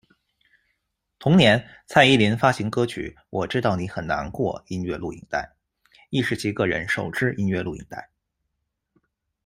[1.19, 5.53] 同年，蔡依林发行歌曲《我知道你很难过》音乐录影带，
[6.09, 8.09] 亦是其个人首支音乐录影带。